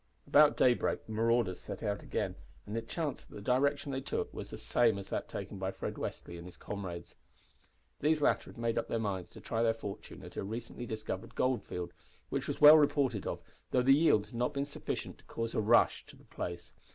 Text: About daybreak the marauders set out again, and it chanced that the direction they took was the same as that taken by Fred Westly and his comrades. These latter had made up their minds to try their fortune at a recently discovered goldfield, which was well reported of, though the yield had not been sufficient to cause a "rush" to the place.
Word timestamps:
About 0.25 0.57
daybreak 0.57 1.05
the 1.05 1.11
marauders 1.11 1.59
set 1.59 1.83
out 1.83 2.01
again, 2.01 2.33
and 2.65 2.75
it 2.75 2.87
chanced 2.89 3.29
that 3.29 3.35
the 3.35 3.39
direction 3.39 3.91
they 3.91 4.01
took 4.01 4.33
was 4.33 4.49
the 4.49 4.57
same 4.57 4.97
as 4.97 5.11
that 5.11 5.29
taken 5.29 5.59
by 5.59 5.69
Fred 5.69 5.93
Westly 5.93 6.37
and 6.39 6.47
his 6.47 6.57
comrades. 6.57 7.17
These 7.99 8.19
latter 8.19 8.49
had 8.49 8.57
made 8.57 8.79
up 8.79 8.87
their 8.87 8.97
minds 8.97 9.29
to 9.33 9.41
try 9.41 9.61
their 9.61 9.75
fortune 9.75 10.23
at 10.23 10.35
a 10.37 10.43
recently 10.43 10.87
discovered 10.87 11.35
goldfield, 11.35 11.93
which 12.29 12.47
was 12.47 12.59
well 12.59 12.79
reported 12.79 13.27
of, 13.27 13.43
though 13.69 13.83
the 13.83 13.95
yield 13.95 14.25
had 14.25 14.33
not 14.33 14.55
been 14.55 14.65
sufficient 14.65 15.19
to 15.19 15.23
cause 15.25 15.53
a 15.53 15.61
"rush" 15.61 16.03
to 16.07 16.15
the 16.15 16.23
place. 16.25 16.73